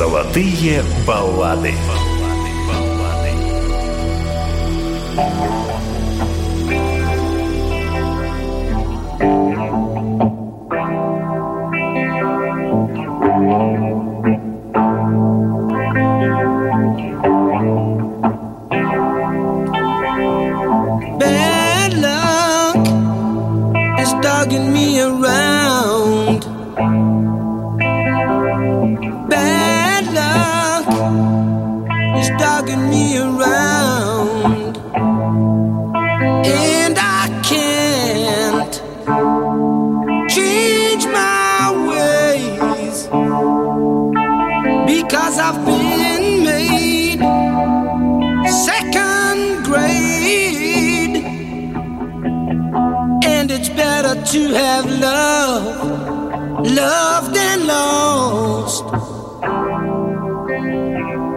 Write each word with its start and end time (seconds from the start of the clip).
Золотые 0.00 0.82
баллады. 1.06 1.74
Bad 21.18 21.94
luck 21.94 22.86
is 24.00 24.12
dogging 24.22 24.72
me 24.72 25.00
around. 25.00 25.19
To 54.31 54.53
have 54.53 54.85
love, 54.85 56.65
loved 56.65 57.35
and 57.35 57.67
lost. 57.67 58.85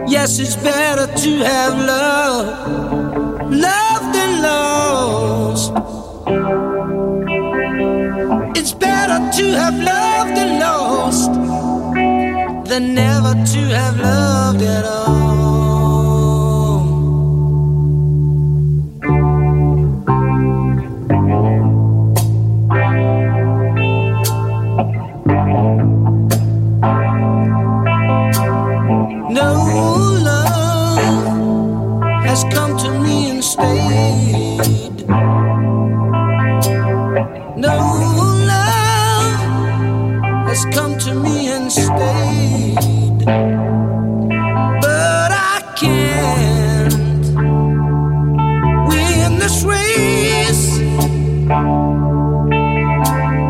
Yes, 0.09 0.39
it's 0.39 0.55
better 0.55 1.05
to 1.05 1.31
have 1.43 1.77
love, 1.77 3.51
loved 3.51 4.15
and 4.15 4.41
lost. 4.41 5.73
It's 8.57 8.73
better 8.73 9.19
to 9.39 9.45
have 9.59 9.77
loved 9.77 10.37
and 10.37 10.59
lost 10.59 11.33
than 12.69 12.93
never 12.95 13.33
to 13.33 13.61
have 13.75 13.99
loved 13.99 14.61
at 14.61 14.85
all. 14.85 15.54
This 49.45 49.63
race. 49.63 50.79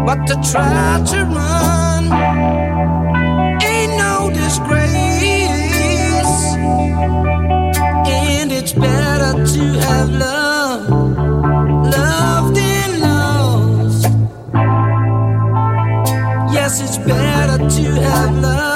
But 0.06 0.20
to 0.28 0.36
try 0.52 1.02
to 1.12 1.20
run 1.38 2.04
ain't 3.64 3.94
no 3.98 4.30
disgrace. 4.30 4.94
And 8.08 8.52
it's 8.52 8.74
better 8.74 9.34
to 9.54 9.64
have 9.88 10.10
love, 10.10 10.90
loved 11.98 12.58
and 12.58 12.94
lost. 13.08 14.04
Yes, 16.54 16.82
it's 16.82 16.98
better 16.98 17.58
to 17.70 17.84
have 18.02 18.36
love, 18.36 18.75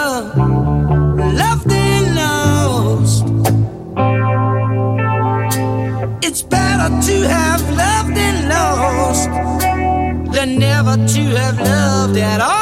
never 10.59 10.97
to 11.07 11.21
have 11.37 11.57
loved 11.57 12.17
at 12.17 12.41
all. 12.41 12.58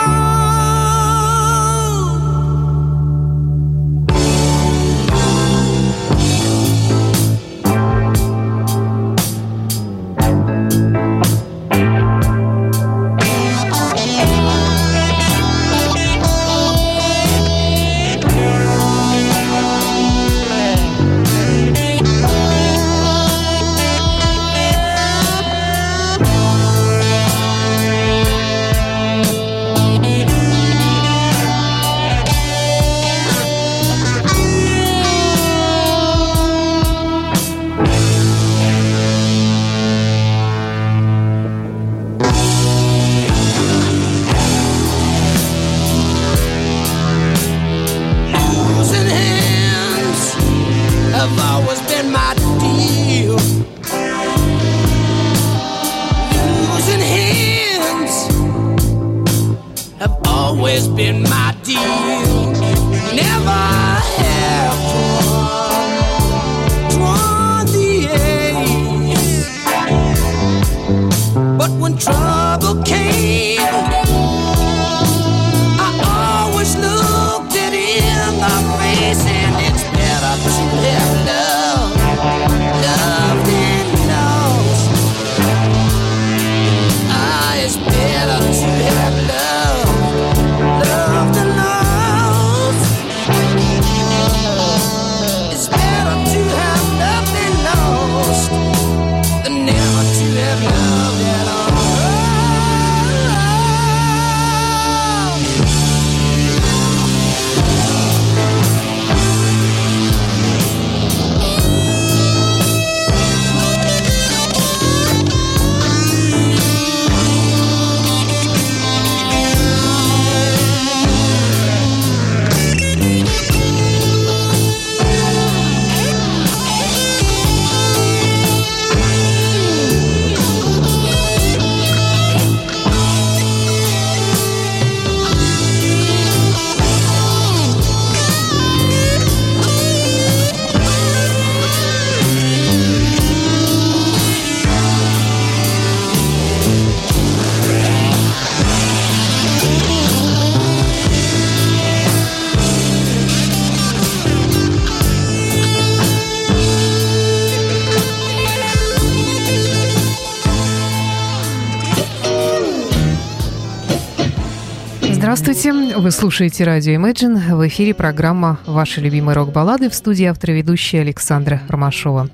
Вы 166.08 166.12
слушаете 166.12 166.64
радио 166.64 166.94
Imagine. 166.94 167.54
В 167.54 167.68
эфире 167.68 167.94
программа 167.94 168.60
«Ваши 168.66 169.02
любимые 169.02 169.36
рок-баллады» 169.36 169.90
в 169.90 169.94
студии 169.94 170.24
автора 170.24 170.54
ведущая 170.54 171.02
Александра 171.02 171.62
Ромашова. 171.68 172.30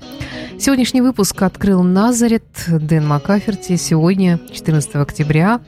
Сегодняшний 0.60 1.00
выпуск 1.00 1.42
открыл 1.42 1.82
Назарет 1.82 2.44
Дэн 2.68 3.04
Макаферти. 3.04 3.74
Сегодня, 3.74 4.38
14 4.52 4.94
октября, 4.94 5.60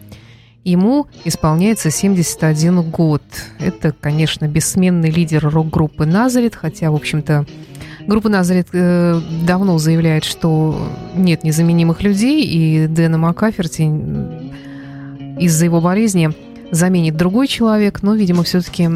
ему 0.63 1.09
исполняется 1.25 1.91
71 1.91 2.89
год. 2.91 3.25
Это, 3.59 3.93
конечно, 4.01 4.47
бессменный 4.47 5.11
лидер 5.11 5.45
рок-группы 5.45 6.07
Назарет, 6.07 6.55
хотя, 6.55 6.93
в 6.93 6.95
общем-то, 6.95 7.45
Группа 8.07 8.29
«Назарет» 8.29 8.69
э, 8.73 9.21
давно 9.43 9.79
заявляет, 9.79 10.23
что 10.23 10.81
нет 11.17 11.43
незаменимых 11.43 12.05
людей, 12.05 12.45
и 12.45 12.87
Дэна 12.87 13.19
Макаферти 13.19 13.83
из-за 15.41 15.65
его 15.65 15.81
болезни 15.81 16.46
заменит 16.71 17.17
другой 17.17 17.49
человек, 17.49 18.03
но, 18.03 18.15
видимо, 18.15 18.43
все-таки 18.43 18.89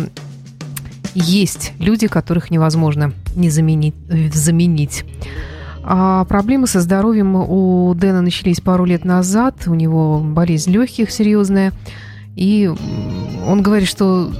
есть 1.14 1.72
люди, 1.78 2.06
которых 2.06 2.50
невозможно 2.50 3.12
не 3.34 3.50
заменить. 3.50 3.94
заменить. 4.32 5.04
А 5.82 6.24
проблемы 6.26 6.66
со 6.66 6.80
здоровьем 6.80 7.34
у 7.36 7.94
Дэна 7.94 8.20
начались 8.20 8.60
пару 8.60 8.84
лет 8.84 9.04
назад. 9.04 9.66
У 9.66 9.74
него 9.74 10.20
болезнь 10.20 10.70
легких 10.70 11.10
серьезная. 11.10 11.72
И 12.36 12.70
он 13.46 13.62
говорит, 13.62 13.88
что 13.88 14.30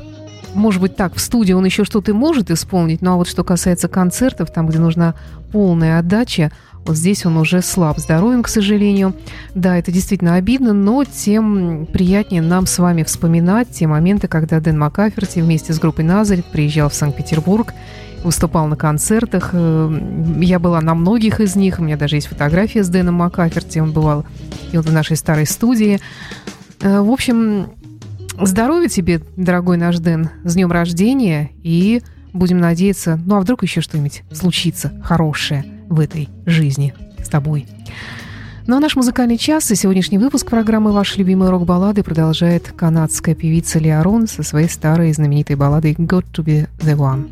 может 0.54 0.80
быть, 0.80 0.96
так, 0.96 1.14
в 1.14 1.20
студии 1.20 1.52
он 1.52 1.64
еще 1.64 1.84
что-то 1.84 2.12
может 2.12 2.50
исполнить, 2.50 3.02
но 3.02 3.12
а 3.12 3.16
вот 3.16 3.28
что 3.28 3.44
касается 3.44 3.88
концертов, 3.88 4.52
там, 4.52 4.66
где 4.66 4.78
нужна 4.78 5.14
полная 5.52 5.98
отдача, 5.98 6.50
здесь 6.94 7.26
он 7.26 7.36
уже 7.36 7.62
слаб 7.62 7.98
здоровьем, 7.98 8.42
к 8.42 8.48
сожалению. 8.48 9.14
Да, 9.54 9.76
это 9.76 9.92
действительно 9.92 10.34
обидно, 10.34 10.72
но 10.72 11.04
тем 11.04 11.86
приятнее 11.92 12.42
нам 12.42 12.66
с 12.66 12.78
вами 12.78 13.02
вспоминать 13.02 13.70
те 13.70 13.86
моменты, 13.86 14.28
когда 14.28 14.60
Дэн 14.60 14.78
Макаферти 14.78 15.40
вместе 15.40 15.72
с 15.72 15.78
группой 15.78 16.04
«Назарет» 16.04 16.46
приезжал 16.46 16.88
в 16.88 16.94
Санкт-Петербург, 16.94 17.74
выступал 18.24 18.66
на 18.66 18.76
концертах. 18.76 19.50
Э, 19.52 20.36
я 20.40 20.58
была 20.58 20.80
на 20.80 20.94
многих 20.94 21.40
из 21.40 21.56
них. 21.56 21.78
У 21.78 21.82
меня 21.82 21.96
даже 21.96 22.16
есть 22.16 22.28
фотография 22.28 22.84
с 22.84 22.88
Дэном 22.88 23.14
Макаферти. 23.14 23.78
Он 23.78 23.92
бывал 23.92 24.24
и 24.72 24.76
вот 24.76 24.86
в 24.86 24.92
нашей 24.92 25.16
старой 25.16 25.46
студии. 25.46 26.00
Э, 26.80 27.00
в 27.00 27.10
общем, 27.10 27.66
Здоровья 28.42 28.88
тебе, 28.88 29.20
дорогой 29.36 29.76
наш 29.76 29.98
Дэн, 29.98 30.30
с 30.44 30.54
днем 30.54 30.72
рождения, 30.72 31.50
и 31.62 32.00
будем 32.32 32.58
надеяться, 32.58 33.20
ну 33.26 33.36
а 33.36 33.40
вдруг 33.40 33.62
еще 33.62 33.82
что-нибудь 33.82 34.22
случится 34.32 34.90
хорошее 35.02 35.79
в 35.90 36.00
этой 36.00 36.30
жизни 36.46 36.94
с 37.22 37.28
тобой. 37.28 37.66
Ну 38.66 38.76
а 38.76 38.80
наш 38.80 38.96
музыкальный 38.96 39.36
час 39.36 39.70
и 39.70 39.74
сегодняшний 39.74 40.18
выпуск 40.18 40.48
программы 40.48 40.92
«Ваши 40.92 41.18
любимые 41.18 41.50
рок-баллады» 41.50 42.02
продолжает 42.02 42.72
канадская 42.72 43.34
певица 43.34 43.78
Леорон 43.78 44.26
со 44.28 44.42
своей 44.42 44.68
старой 44.68 45.12
знаменитой 45.12 45.56
балладой 45.56 45.94
«Got 45.94 46.24
to 46.32 46.44
be 46.44 46.68
the 46.78 46.96
one». 46.96 47.28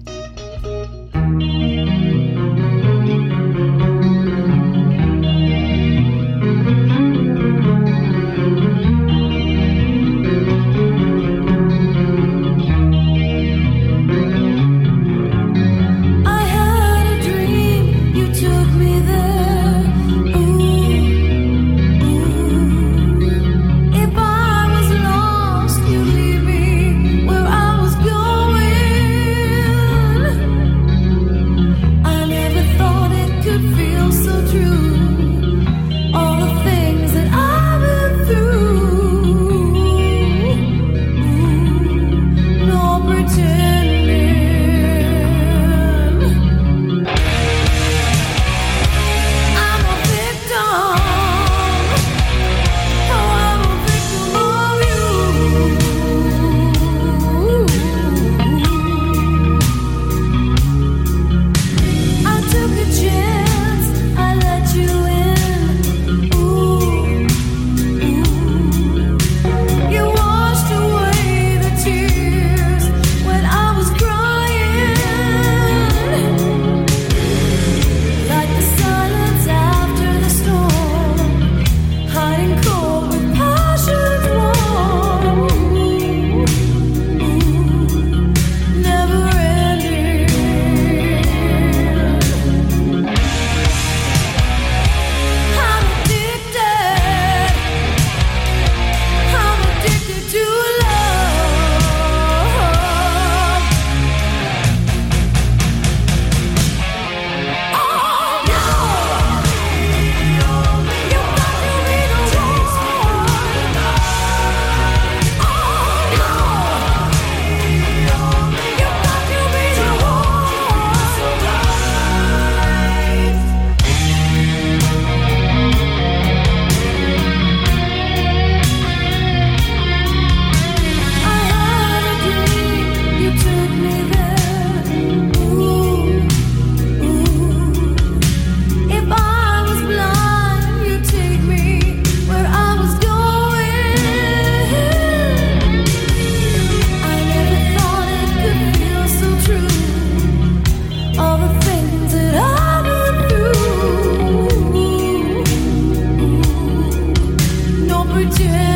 opportunity 158.10 158.67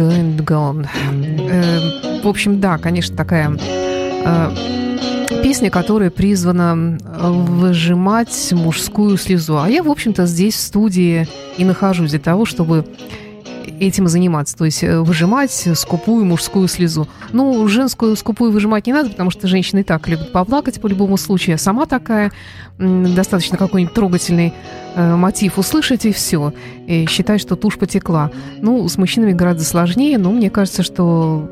Going 0.00 0.38
Gone. 0.38 0.88
Эм, 1.10 2.22
в 2.22 2.26
общем, 2.26 2.58
да, 2.58 2.78
конечно, 2.78 3.14
такая 3.14 3.54
э, 3.54 4.50
песня, 5.42 5.70
которая 5.70 6.08
призвана 6.08 6.96
э, 7.04 7.30
выжимать 7.30 8.52
мужскую 8.52 9.18
слезу. 9.18 9.58
А 9.58 9.68
я, 9.68 9.82
в 9.82 9.90
общем-то, 9.90 10.24
здесь 10.24 10.54
в 10.54 10.60
студии 10.60 11.28
и 11.58 11.66
нахожусь 11.66 12.12
для 12.12 12.18
того, 12.18 12.46
чтобы 12.46 12.86
этим 13.80 14.06
заниматься, 14.08 14.56
то 14.56 14.64
есть 14.64 14.84
э, 14.84 15.00
выжимать 15.00 15.68
скупую 15.74 16.24
мужскую 16.24 16.68
слезу. 16.68 17.08
Ну, 17.32 17.66
женскую 17.66 18.14
скупую 18.14 18.52
выжимать 18.52 18.86
не 18.86 18.92
надо, 18.92 19.10
потому 19.10 19.30
что 19.30 19.48
женщины 19.48 19.80
и 19.80 19.82
так 19.82 20.06
любят 20.06 20.32
поплакать 20.32 20.80
по 20.80 20.86
любому 20.86 21.16
случаю. 21.16 21.54
Я 21.54 21.58
сама 21.58 21.86
такая, 21.86 22.30
достаточно 22.78 23.56
какой-нибудь 23.56 23.94
трогательный 23.94 24.52
э, 24.94 25.16
мотив 25.16 25.58
услышать, 25.58 26.04
и 26.04 26.12
все. 26.12 26.52
И 26.86 27.06
считай, 27.08 27.38
что 27.38 27.56
тушь 27.56 27.78
потекла. 27.78 28.30
Ну, 28.60 28.86
с 28.88 28.98
мужчинами 28.98 29.32
гораздо 29.32 29.64
сложнее, 29.64 30.18
но 30.18 30.30
мне 30.30 30.50
кажется, 30.50 30.82
что 30.82 31.50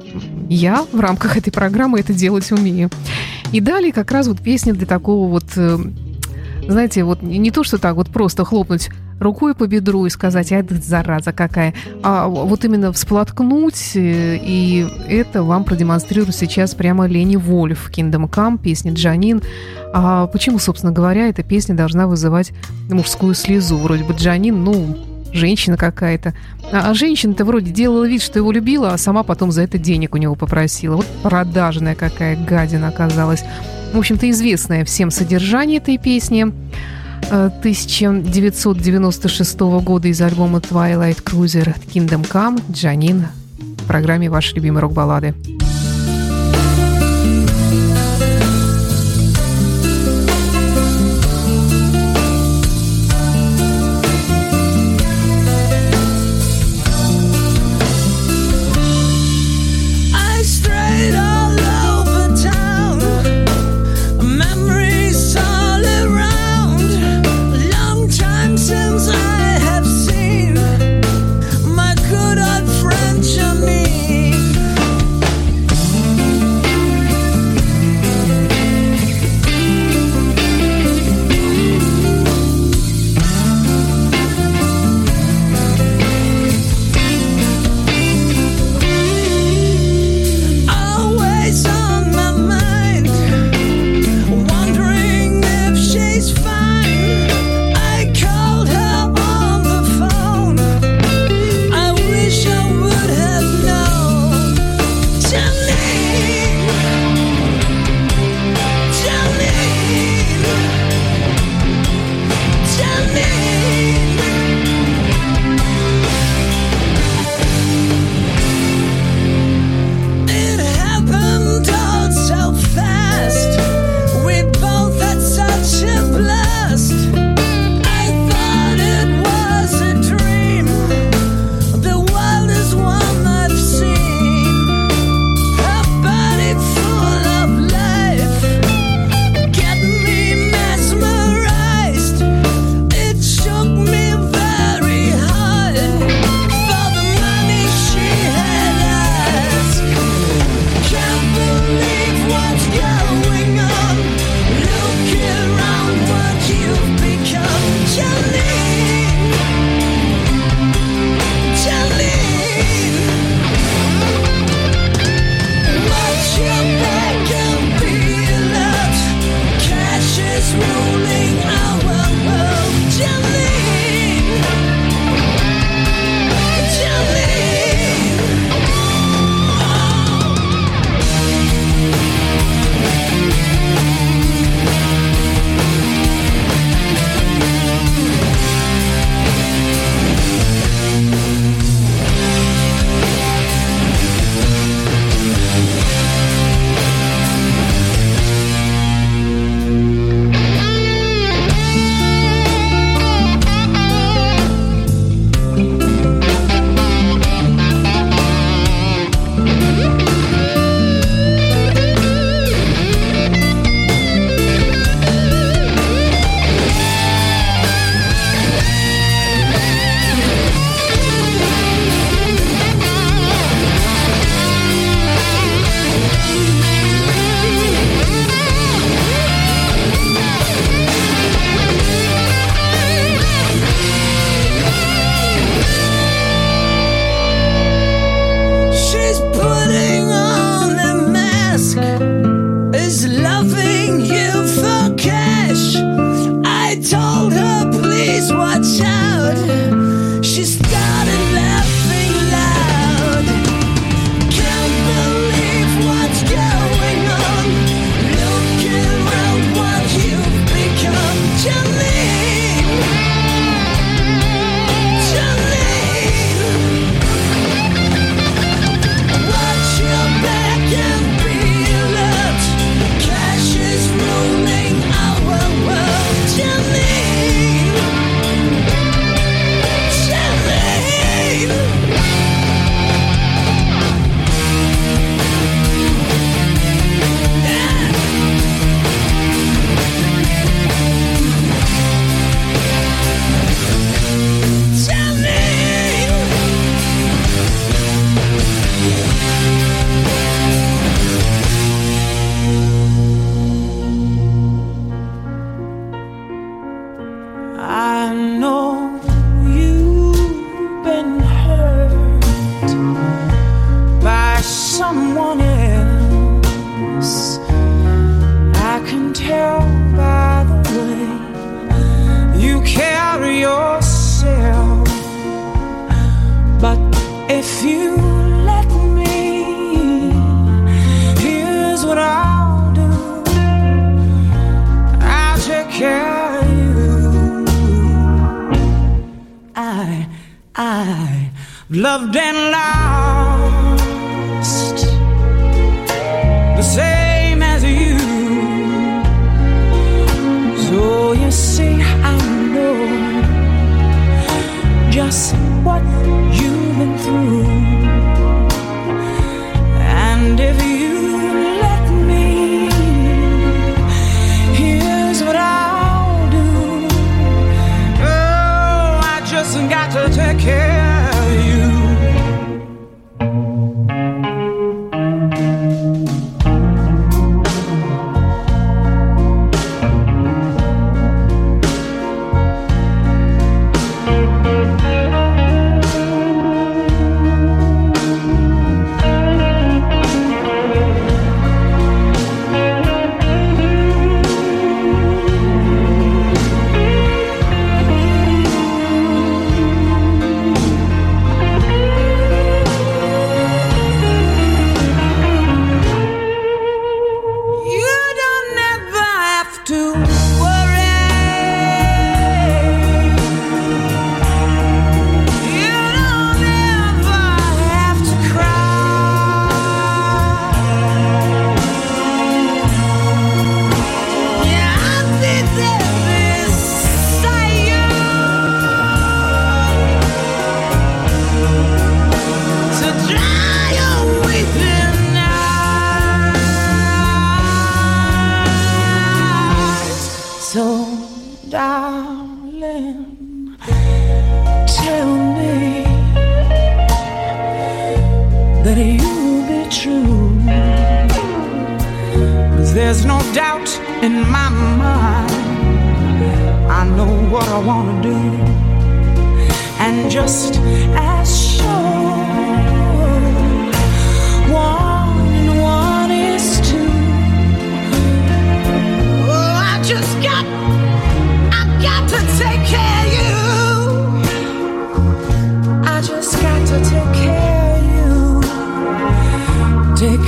я 0.49 0.85
в 0.93 1.01
рамках 1.01 1.37
этой 1.37 1.51
программы 1.51 2.01
это 2.01 2.13
делать 2.13 2.51
умею. 2.53 2.91
И 3.53 3.61
далее 3.61 3.93
как 3.93 4.11
раз 4.13 4.29
вот 4.29 4.41
песня 4.41 4.75
для 4.75 4.87
такого 4.87 5.29
вот, 5.29 5.45
э, 5.57 5.79
знаете, 6.69 7.05
вот 7.05 7.23
не 7.23 7.51
то, 7.51 7.65
что 7.65 7.79
так 7.79 7.97
вот 7.97 8.09
просто 8.09 8.45
хлопнуть 8.45 8.91
рукой 9.21 9.55
по 9.55 9.67
бедру 9.67 10.07
и 10.07 10.11
сказать, 10.11 10.53
ай, 10.53 10.65
зараза 10.69 11.33
какая. 11.33 11.75
А 12.03 12.29
вот 12.29 12.65
именно 12.65 12.93
всплоткнуть, 12.93 13.93
э, 13.95 14.39
и 14.41 14.87
это 15.09 15.43
вам 15.43 15.65
продемонстрирую 15.65 16.33
сейчас 16.33 16.75
прямо 16.75 17.07
Лени 17.07 17.37
Вольф 17.37 17.89
в 17.89 17.91
Kingdom 17.91 18.29
Come, 18.31 18.59
песня 18.59 18.93
Джанин. 18.93 19.43
А 19.93 20.27
почему, 20.27 20.59
собственно 20.59 20.93
говоря, 20.93 21.29
эта 21.29 21.43
песня 21.43 21.75
должна 21.75 22.07
вызывать 22.07 22.53
мужскую 22.91 23.35
слезу? 23.35 23.79
Вроде 23.79 24.05
бы 24.05 24.15
Джанин, 24.15 24.63
ну, 24.63 24.97
женщина 25.33 25.77
какая-то. 25.77 26.35
А, 26.73 26.91
а 26.91 26.95
женщина-то 26.95 27.45
вроде 27.45 27.71
делала 27.71 28.07
вид, 28.07 28.23
что 28.23 28.39
его 28.39 28.53
любила, 28.53 28.93
а 28.93 28.99
сама 28.99 29.23
потом 29.23 29.53
за 29.53 29.63
это 29.63 29.79
денег 29.79 30.15
у 30.15 30.19
него 30.19 30.35
попросила. 30.35 30.97
Вот 30.97 31.07
продажная 31.23 31.95
какая 31.95 32.37
гадина 32.37 32.89
оказалась. 32.89 33.45
В 33.93 33.99
общем-то, 33.99 34.29
известная 34.31 34.85
всем 34.85 35.11
содержание 35.11 35.79
этой 35.79 35.99
песни. 35.99 36.53
1996 37.31 39.61
э, 39.61 39.81
года 39.81 40.09
из 40.09 40.21
альбома 40.21 40.59
Twilight 40.61 41.23
Cruiser 41.23 41.75
Kingdom 41.93 42.29
Come 42.29 42.61
Джанин 42.73 43.27
в 43.59 43.87
программе 43.87 44.29
«Ваши 44.31 44.57
любимые 44.57 44.83
рок-баллады». 44.83 45.35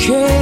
care. 0.01 0.40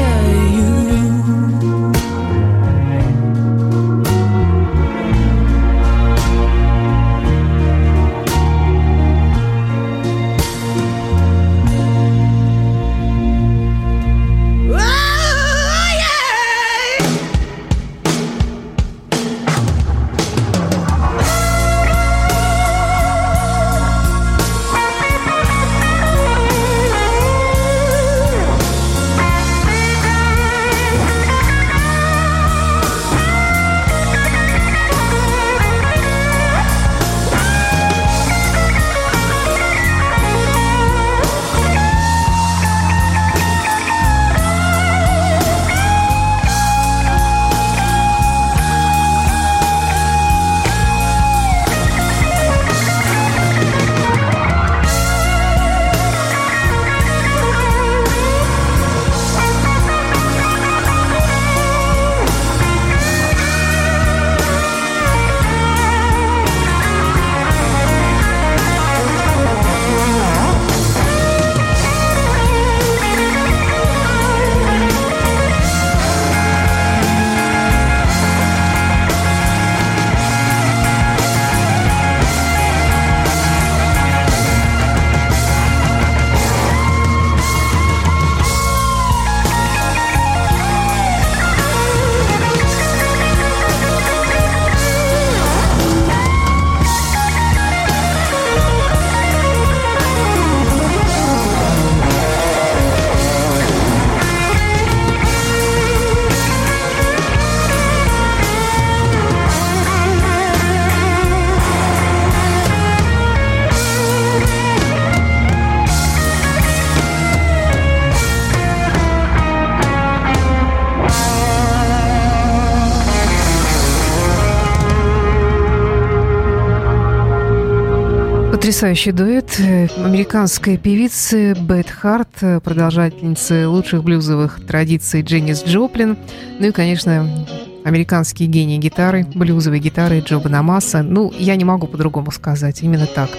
Потрясающий 128.69 129.13
дуэт 129.13 129.59
э, 129.61 129.89
американской 129.97 130.77
певицы 130.77 131.55
Бет 131.55 131.89
Харт, 131.89 132.29
э, 132.43 132.61
продолжательницы 132.61 133.67
лучших 133.67 134.05
блюзовых 134.05 134.61
традиций 134.67 135.23
Дженнис 135.23 135.65
Джоплин, 135.65 136.19
ну 136.61 136.67
и, 136.67 136.71
конечно, 136.71 137.47
американские 137.87 138.47
гении 138.47 138.77
гитары, 138.77 139.25
блюзовые 139.35 139.81
гитары 139.81 140.21
Джоба 140.21 140.51
Намаса. 140.51 141.01
Ну, 141.03 141.33
я 141.39 141.57
не 141.57 141.65
могу 141.65 141.87
по-другому 141.87 142.31
сказать, 142.31 142.83
именно 142.83 143.07
так. 143.07 143.31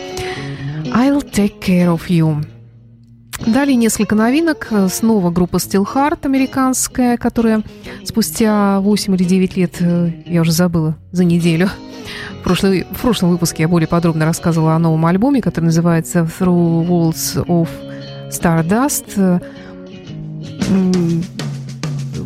I'll 0.86 1.22
take 1.22 1.60
care 1.60 1.96
of 1.96 2.08
you. 2.08 2.44
Далее 3.45 3.75
несколько 3.75 4.15
новинок. 4.15 4.71
Снова 4.89 5.32
группа 5.32 5.58
Steel 5.58 5.86
Heart 5.86 6.19
американская, 6.23 7.17
которая 7.17 7.63
спустя 8.04 8.80
8 8.82 9.15
или 9.15 9.23
9 9.23 9.58
лет, 9.58 9.75
э, 9.80 10.12
я 10.25 10.41
уже 10.41 10.52
забыла, 10.52 10.97
за 11.12 11.23
неделю, 11.23 11.69
в, 12.39 12.43
прошлый, 12.43 12.86
в 12.91 13.02
прошлом 13.02 13.30
выпуске 13.30 13.63
я 13.63 13.67
более 13.67 13.88
подробно 13.88 14.25
рассказывала 14.25 14.75
о 14.75 14.80
новом 14.80 15.06
альбоме, 15.06 15.41
который 15.41 15.65
называется 15.65 16.19
Through 16.39 16.88
Walls 16.88 17.45
of 17.45 17.69
Stardust. 18.30 19.41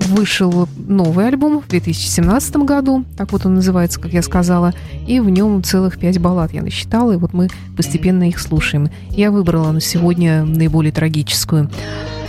Вышел 0.10 0.68
новый 0.88 1.28
альбом 1.28 1.62
в 1.62 1.68
2017 1.68 2.56
году, 2.58 3.06
так 3.18 3.32
вот 3.32 3.46
он 3.46 3.56
называется, 3.56 4.00
как 4.00 4.14
я 4.14 4.22
сказала, 4.22 4.74
и 5.08 5.20
в 5.20 5.30
нем 5.30 5.64
целых 5.64 6.00
пять 6.00 6.20
баллад 6.20 6.54
я 6.54 6.62
насчитала, 6.62 7.12
и 7.12 7.18
вот 7.18 7.34
мы 7.34 7.50
постепенно 7.76 8.28
их 8.28 8.40
слушаем. 8.40 8.90
Я 9.10 9.32
выбрала 9.32 9.72
на 9.72 9.82
сегодня 9.82 10.44
наиболее 10.44 10.92
трагическую. 10.92 11.70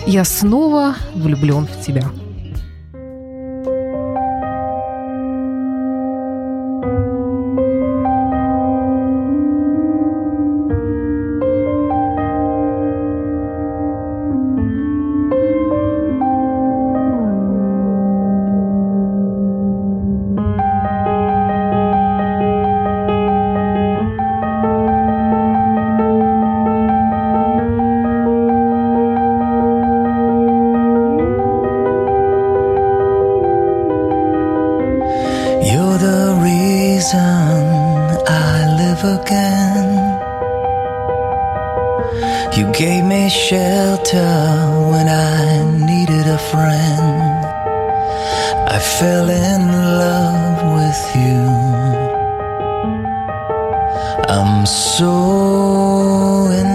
«Я 0.07 0.24
снова 0.24 0.94
влюблен 1.14 1.66
в 1.66 1.85
тебя». 1.85 2.11
when 44.94 45.09
I 45.09 45.42
needed 45.90 46.26
a 46.38 46.40
friend. 46.52 47.44
I 48.76 48.78
fell 48.98 49.28
in 49.28 49.62
love 50.04 50.59
with 50.78 51.02
you. 51.22 51.42
I'm 54.35 54.54
so 54.66 55.12
in 56.61 56.74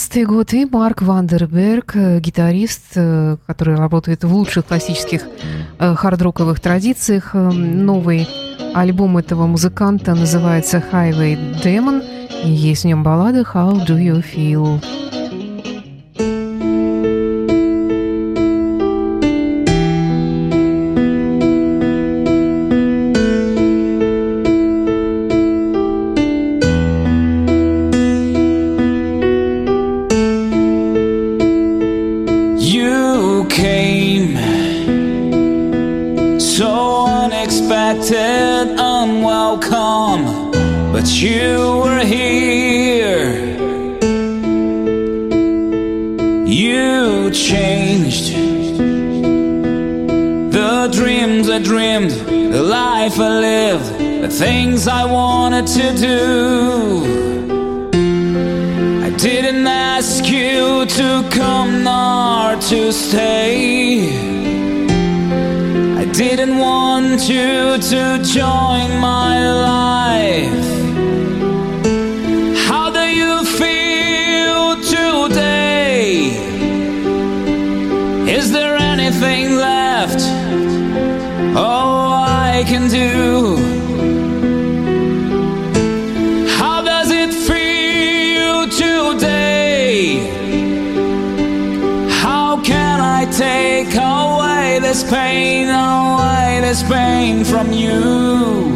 2017 0.00 0.26
год, 0.26 0.54
и 0.54 0.64
Марк 0.64 1.02
Вандерберг, 1.02 1.94
э, 1.94 2.20
гитарист, 2.20 2.92
э, 2.94 3.36
который 3.46 3.74
работает 3.74 4.24
в 4.24 4.32
лучших 4.32 4.64
классических 4.64 5.22
э, 5.78 5.94
хард-роковых 5.94 6.58
традициях. 6.58 7.34
Новый 7.34 8.26
альбом 8.74 9.18
этого 9.18 9.46
музыканта 9.46 10.14
называется 10.14 10.82
Highway 10.90 11.36
Demon, 11.62 12.02
и 12.44 12.50
есть 12.50 12.84
в 12.84 12.86
нем 12.86 13.02
баллада 13.02 13.40
How 13.40 13.86
Do 13.86 13.98
You 13.98 14.24
Feel? 14.24 14.82
The 50.80 50.88
dreams 50.88 51.50
I 51.50 51.58
dreamed, 51.58 52.10
the 52.10 52.62
life 52.62 53.20
I 53.20 53.38
lived, 53.38 53.98
the 53.98 54.30
things 54.30 54.88
I 54.88 55.04
wanted 55.04 55.66
to 55.66 55.94
do. 55.94 57.04
I 59.04 59.10
didn't 59.10 59.66
ask 59.66 60.24
you 60.24 60.86
to 60.86 61.28
come 61.30 61.84
nor 61.84 62.56
to 62.70 62.92
stay. 62.94 64.08
I 65.98 66.06
didn't 66.12 66.56
want 66.56 67.28
you 67.28 67.76
to 67.92 68.02
join 68.24 68.88
my 69.00 69.36
life. 69.52 70.79
This 94.90 95.08
pain, 95.08 95.68
oh, 95.68 96.18
away 96.18 96.60
this 96.62 96.82
pain 96.82 97.44
from 97.44 97.72
you? 97.72 98.69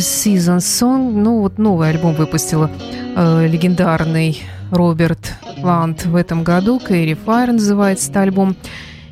Season 0.00 0.58
Song. 0.58 1.12
Ну, 1.12 1.40
вот 1.40 1.58
новый 1.58 1.90
альбом 1.90 2.14
выпустила 2.14 2.70
э, 3.16 3.46
легендарный 3.46 4.42
Роберт 4.70 5.34
Плант 5.60 6.06
в 6.06 6.14
этом 6.14 6.44
году. 6.44 6.78
Кэрри 6.78 7.14
Файр 7.14 7.52
называется 7.52 8.20
альбом. 8.20 8.56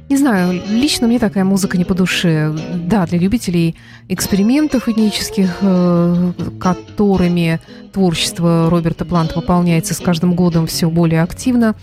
Не 0.09 0.17
знаю, 0.17 0.63
лично 0.69 1.09
мне 1.09 1.19
такая 1.19 1.43
музыка 1.43 1.77
не 1.77 1.85
по 1.85 1.93
душе. 1.93 2.55
Да, 2.87 3.07
для 3.07 3.19
любителей 3.19 3.75
экспериментов 4.09 4.89
этнических, 4.89 5.59
э, 5.61 6.33
которыми 6.61 7.61
творчество 7.93 8.71
Роберта 8.71 9.05
Планта 9.05 9.35
выполняется 9.35 9.95
с 9.95 9.99
каждым 9.99 10.35
годом 10.35 10.69
все 10.69 10.89
более 10.89 11.23
активно. 11.23 11.75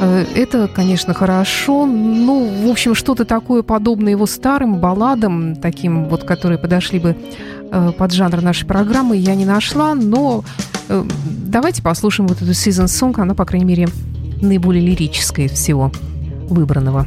Э, 0.00 0.24
Это, 0.34 0.68
конечно, 0.68 1.12
хорошо. 1.12 1.84
Ну, 1.84 2.66
в 2.66 2.70
общем, 2.70 2.94
что-то 2.94 3.26
такое 3.26 3.62
подобное 3.62 4.12
его 4.12 4.24
старым 4.24 4.78
балладам, 4.78 5.54
таким 5.54 6.06
вот, 6.06 6.24
которые 6.24 6.56
подошли 6.56 6.98
бы 6.98 7.14
э, 7.70 7.92
под 7.92 8.12
жанр 8.12 8.40
нашей 8.40 8.66
программы, 8.66 9.18
я 9.18 9.34
не 9.34 9.44
нашла. 9.44 9.94
Но 9.94 10.44
давайте 10.88 11.82
послушаем 11.82 12.26
вот 12.26 12.40
эту 12.40 12.52
Season 12.52 12.86
Song. 12.86 13.20
Она, 13.20 13.34
по 13.34 13.44
крайней 13.44 13.66
мере, 13.66 13.88
наиболее 14.40 14.82
лирическая 14.82 15.46
всего 15.48 15.92
выбранного. 16.48 17.06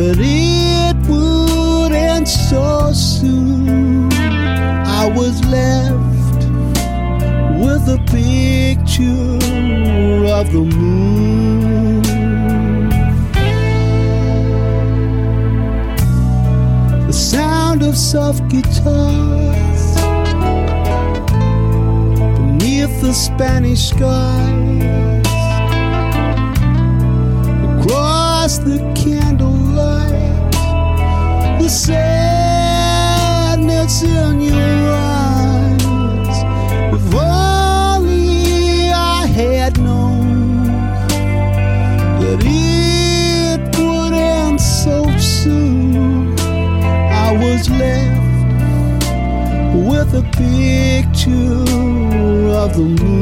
but 0.00 0.16
it 0.18 0.96
would 1.08 1.92
end 1.92 2.26
so 2.26 2.90
soon. 2.90 4.10
I 5.02 5.04
was 5.14 5.44
left 5.44 6.40
with 7.62 7.84
a 7.96 8.00
picture 8.06 9.36
of 10.38 10.50
the 10.54 10.64
moon. 10.78 12.02
The 17.06 17.12
sound 17.12 17.82
of 17.82 17.94
soft 17.94 18.48
guitars 18.48 19.82
beneath 22.38 23.02
the 23.02 23.12
Spanish 23.12 23.90
skies 23.90 25.26
across 27.76 28.56
the 28.56 28.78
candle 28.96 29.59
the 31.62 31.68
sadness 31.68 33.22
in 34.02 34.40
your 34.40 34.92
eyes. 34.92 36.38
If 36.94 37.14
only 37.14 38.90
I 38.90 39.26
had 39.26 39.78
known 39.78 40.64
that 42.20 42.42
it 42.44 43.60
would 43.78 44.12
end 44.12 44.60
so 44.60 45.04
soon, 45.18 46.34
I 46.38 47.32
was 47.32 47.68
left 47.68 48.20
with 49.74 50.14
a 50.14 50.22
picture 50.32 51.64
of 52.62 52.72
the 52.74 52.86
moon. 53.02 53.19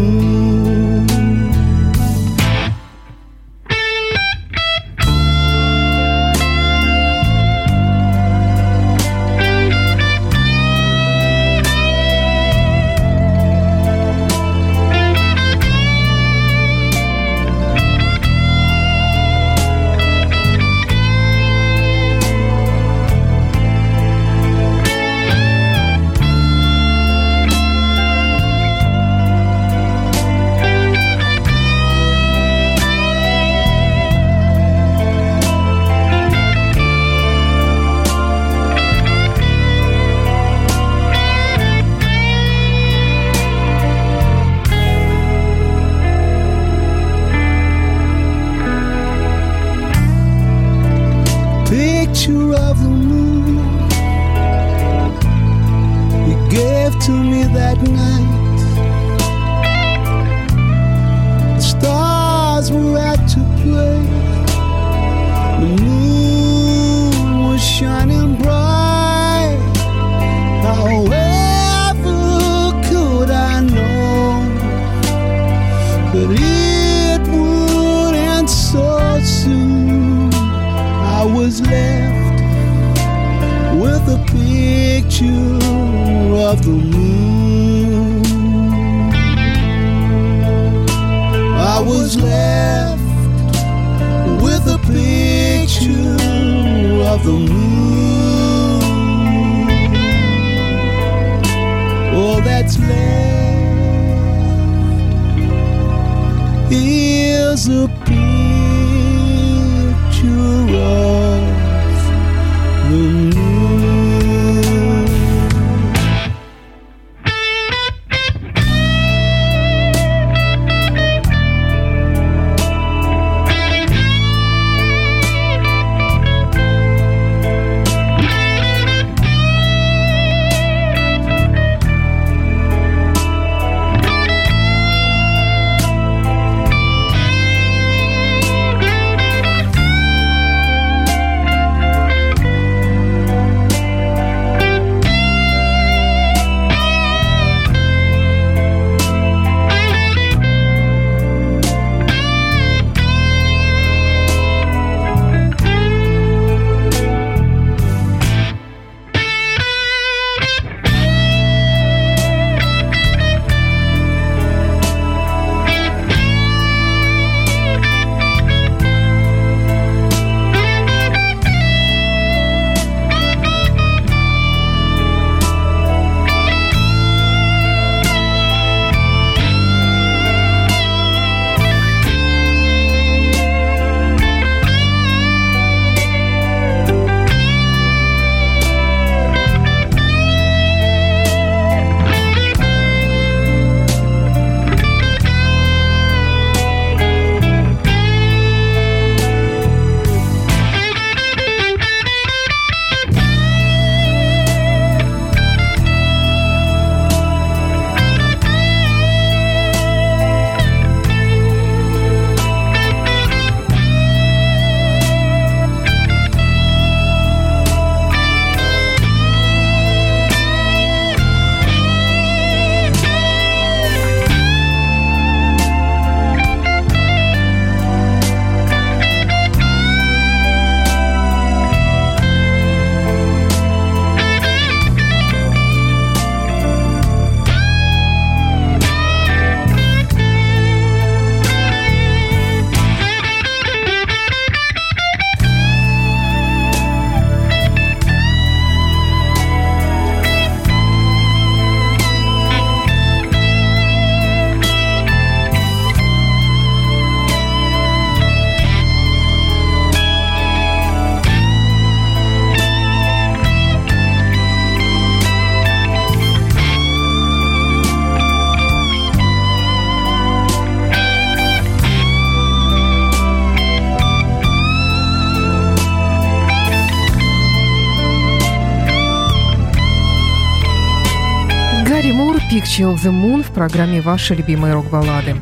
The 282.99 283.13
Moon 283.13 283.43
в 283.43 283.53
программе 283.53 284.01
«Ваши 284.01 284.35
любимые 284.35 284.75
рок-баллады». 284.75 285.37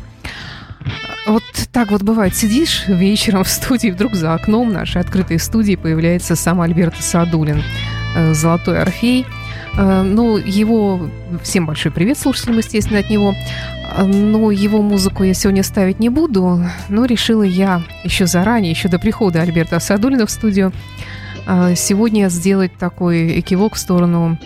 Вот 1.25 1.43
так 1.73 1.91
вот 1.91 2.03
бывает, 2.03 2.35
сидишь 2.35 2.87
вечером 2.87 3.43
в 3.43 3.49
студии, 3.49 3.89
вдруг 3.89 4.13
за 4.13 4.33
окном 4.33 4.71
нашей 4.71 5.01
открытой 5.01 5.39
студии 5.39 5.75
появляется 5.75 6.35
сам 6.35 6.61
Альберт 6.61 6.95
Садулин, 6.99 7.63
э, 8.15 8.33
«Золотой 8.33 8.79
Орфей». 8.79 9.25
Э, 9.77 10.03
Ну, 10.03 10.37
его... 10.37 11.09
Всем 11.43 11.65
большой 11.65 11.91
привет 11.91 12.17
слушателям, 12.17 12.57
естественно, 12.57 12.99
от 12.99 13.09
него. 13.09 13.35
Э, 13.97 14.05
Но 14.05 14.51
его 14.51 14.81
музыку 14.81 15.23
я 15.23 15.33
сегодня 15.33 15.63
ставить 15.63 15.99
не 15.99 16.09
буду, 16.09 16.63
но 16.89 17.05
решила 17.05 17.43
я 17.43 17.81
еще 18.03 18.25
заранее, 18.27 18.71
еще 18.71 18.87
до 18.87 18.99
прихода 18.99 19.41
Альберта 19.41 19.79
Садулина 19.79 20.25
в 20.25 20.31
студию, 20.31 20.71
сегодня 21.77 22.27
сделать 22.27 22.77
такой 22.77 23.39
экивок 23.39 23.75
в 23.75 23.79
сторону 23.79 24.37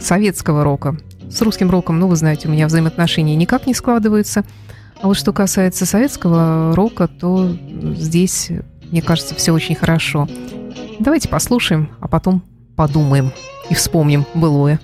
советского 0.00 0.64
рока. 0.64 0.96
С 1.30 1.42
русским 1.42 1.70
роком, 1.70 1.98
ну, 1.98 2.08
вы 2.08 2.16
знаете, 2.16 2.48
у 2.48 2.50
меня 2.50 2.66
взаимоотношения 2.66 3.36
никак 3.36 3.66
не 3.66 3.74
складываются. 3.74 4.44
А 5.00 5.06
вот 5.06 5.16
что 5.16 5.32
касается 5.32 5.86
советского 5.86 6.74
рока, 6.74 7.06
то 7.06 7.56
здесь, 7.96 8.50
мне 8.90 9.02
кажется, 9.02 9.34
все 9.34 9.52
очень 9.52 9.74
хорошо. 9.74 10.28
Давайте 10.98 11.28
послушаем, 11.28 11.90
а 12.00 12.08
потом 12.08 12.42
подумаем 12.76 13.32
и 13.70 13.74
вспомним 13.74 14.24
былое. 14.34 14.80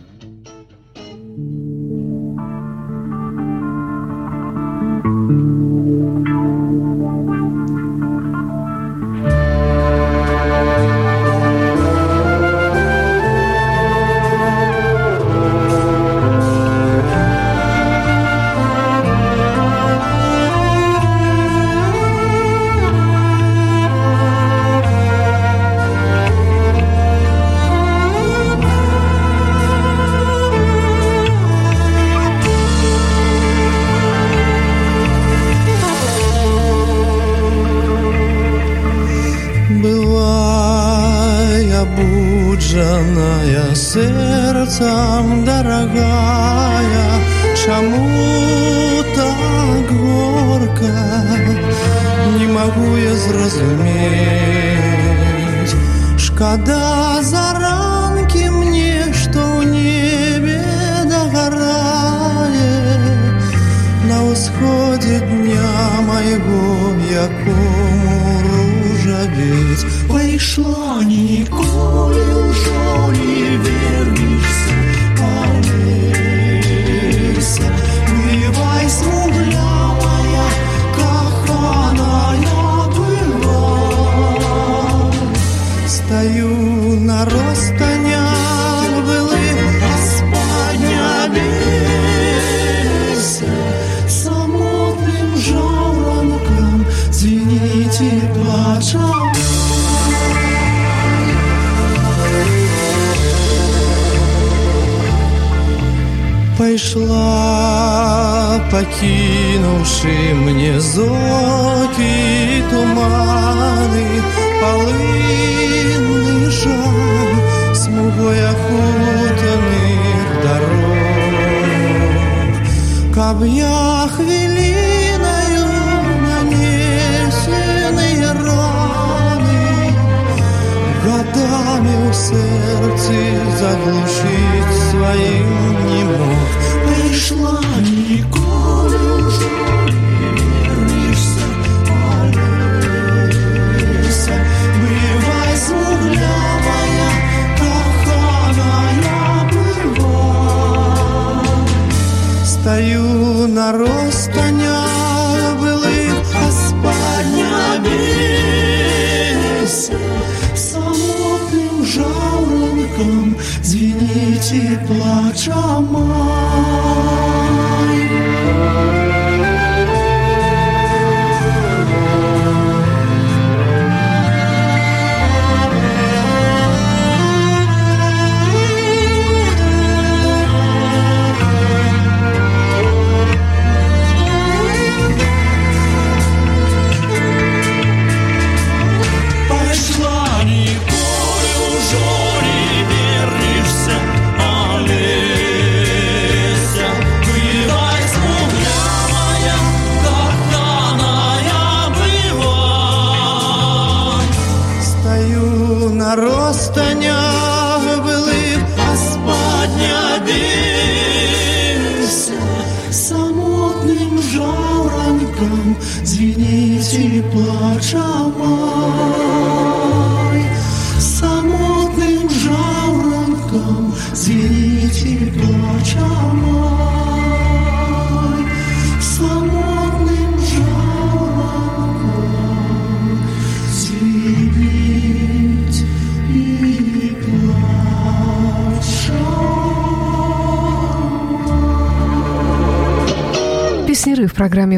oczy 110.05 110.44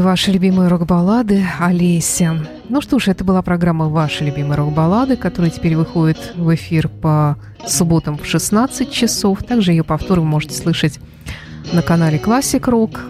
ваши 0.06 0.30
любимые 0.30 0.68
рок-баллады 0.68 1.44
Олеся. 1.58 2.36
Ну 2.68 2.80
что 2.80 3.00
ж, 3.00 3.08
это 3.08 3.24
была 3.24 3.42
программа 3.42 3.88
«Ваши 3.88 4.22
любимые 4.22 4.56
рок-баллады», 4.56 5.16
которая 5.16 5.50
теперь 5.50 5.74
выходит 5.74 6.32
в 6.36 6.54
эфир 6.54 6.88
по 6.88 7.36
субботам 7.66 8.16
в 8.16 8.24
16 8.24 8.88
часов. 8.88 9.42
Также 9.42 9.72
ее 9.72 9.82
повтор 9.82 10.20
вы 10.20 10.26
можете 10.26 10.54
слышать 10.54 11.00
на 11.72 11.82
канале 11.82 12.20
«Классик 12.20 12.68
Рок». 12.68 13.00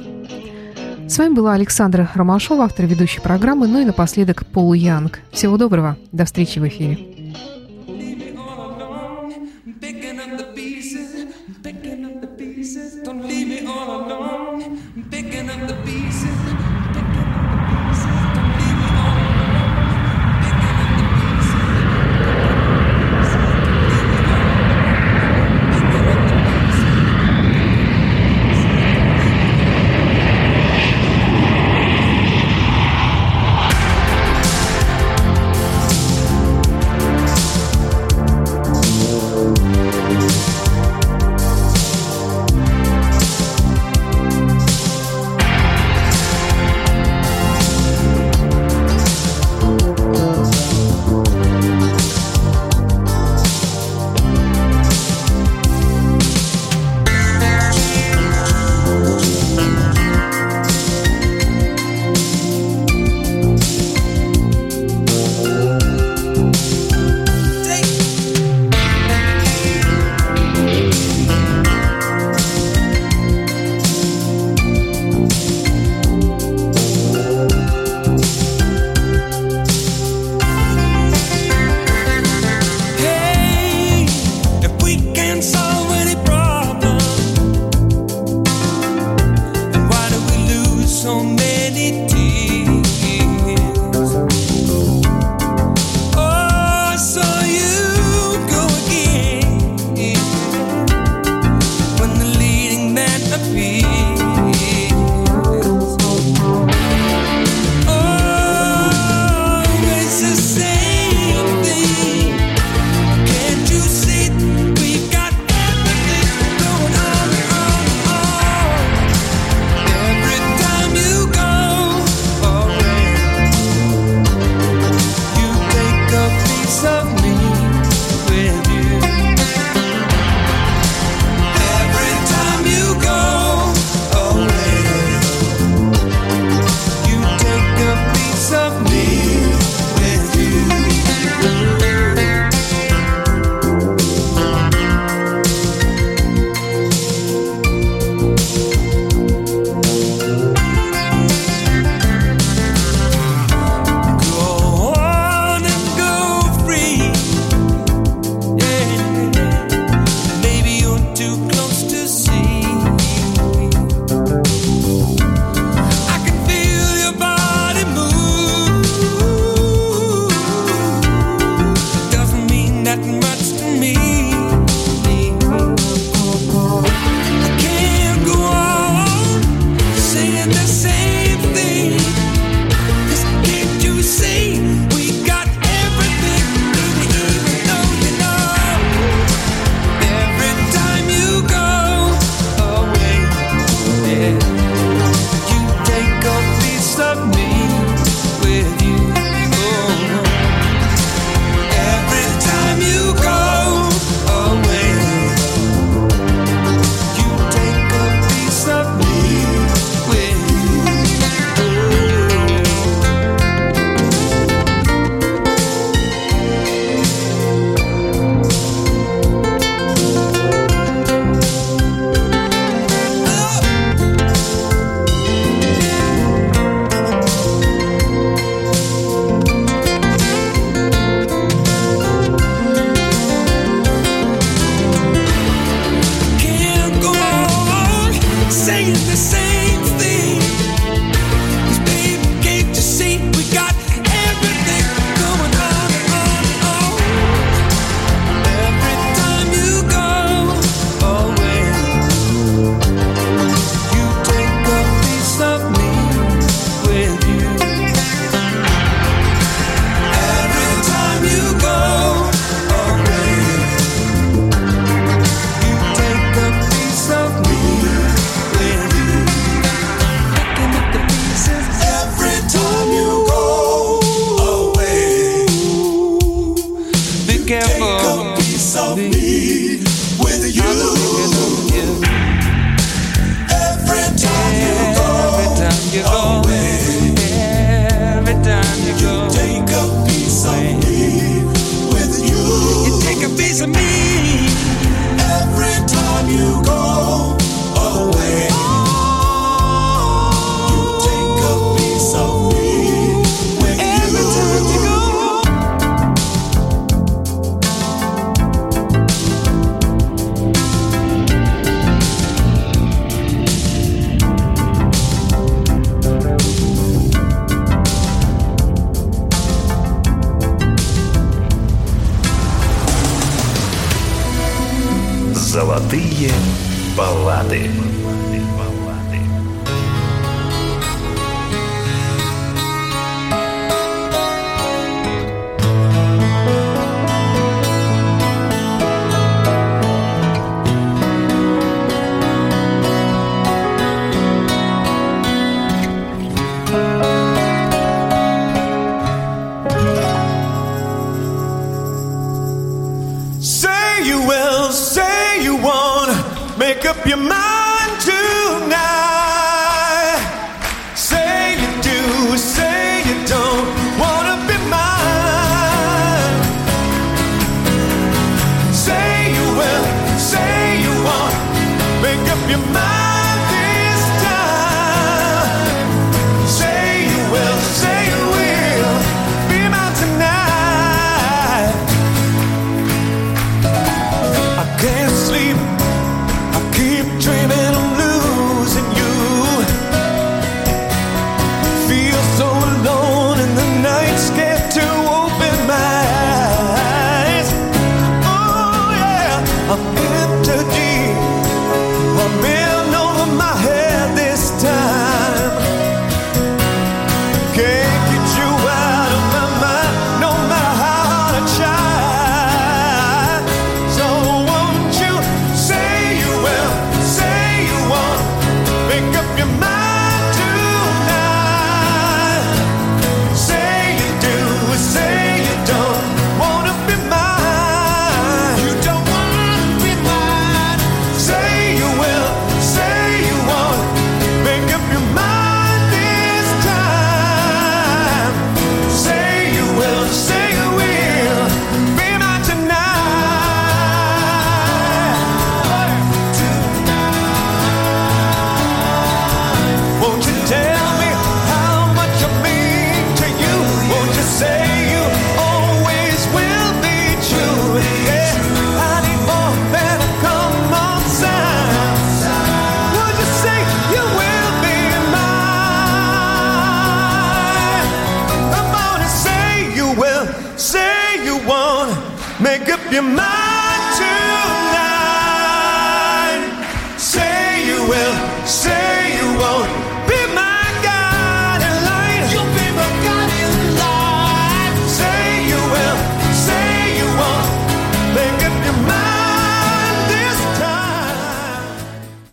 С 1.06 1.18
вами 1.18 1.34
была 1.34 1.52
Александра 1.52 2.10
Ромашова, 2.14 2.64
автор 2.64 2.86
ведущей 2.86 3.20
программы, 3.20 3.68
ну 3.68 3.78
и 3.82 3.84
напоследок 3.84 4.46
Пол 4.46 4.72
Янг. 4.72 5.20
Всего 5.32 5.58
доброго, 5.58 5.98
до 6.12 6.24
встречи 6.24 6.58
в 6.58 6.66
эфире. 6.66 7.15